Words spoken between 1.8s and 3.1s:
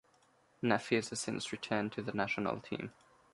to the national team.